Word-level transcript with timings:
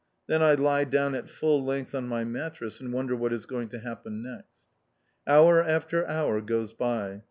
Then 0.25 0.41
I 0.41 0.55
lie 0.55 0.83
down 0.83 1.13
at 1.13 1.29
full 1.29 1.63
length 1.63 1.93
on 1.93 2.07
my 2.07 2.23
mattress 2.23 2.81
and 2.81 2.91
wonder 2.91 3.15
what 3.15 3.31
is 3.31 3.45
going 3.45 3.69
to 3.69 3.77
happen 3.79 4.23
next. 4.23 4.63
Hour 5.27 5.61
after 5.63 6.07
hour 6.07 6.41
goes 6.41 6.73
by. 6.73 7.19